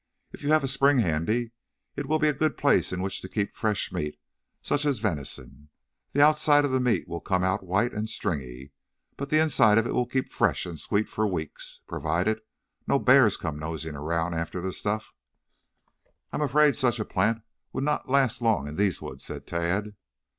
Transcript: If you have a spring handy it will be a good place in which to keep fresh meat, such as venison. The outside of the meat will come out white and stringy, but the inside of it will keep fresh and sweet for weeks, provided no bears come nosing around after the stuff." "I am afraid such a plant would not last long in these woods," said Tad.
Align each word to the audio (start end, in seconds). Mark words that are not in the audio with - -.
If 0.31 0.41
you 0.41 0.49
have 0.49 0.63
a 0.63 0.67
spring 0.67 0.97
handy 0.97 1.51
it 1.95 2.07
will 2.07 2.17
be 2.17 2.27
a 2.27 2.33
good 2.33 2.57
place 2.57 2.91
in 2.91 3.03
which 3.03 3.21
to 3.21 3.29
keep 3.29 3.55
fresh 3.55 3.91
meat, 3.91 4.17
such 4.59 4.83
as 4.83 4.97
venison. 4.97 5.69
The 6.13 6.23
outside 6.23 6.65
of 6.65 6.71
the 6.71 6.79
meat 6.79 7.07
will 7.07 7.19
come 7.21 7.43
out 7.43 7.61
white 7.61 7.93
and 7.93 8.09
stringy, 8.09 8.71
but 9.15 9.29
the 9.29 9.37
inside 9.37 9.77
of 9.77 9.85
it 9.85 9.93
will 9.93 10.07
keep 10.07 10.27
fresh 10.31 10.65
and 10.65 10.79
sweet 10.79 11.07
for 11.07 11.27
weeks, 11.27 11.81
provided 11.87 12.39
no 12.87 12.97
bears 12.97 13.37
come 13.37 13.59
nosing 13.59 13.93
around 13.95 14.33
after 14.33 14.59
the 14.59 14.71
stuff." 14.71 15.13
"I 16.33 16.37
am 16.37 16.41
afraid 16.41 16.75
such 16.75 16.99
a 16.99 17.05
plant 17.05 17.43
would 17.71 17.83
not 17.83 18.09
last 18.09 18.41
long 18.41 18.67
in 18.67 18.77
these 18.77 19.03
woods," 19.03 19.23
said 19.23 19.45
Tad. 19.45 19.93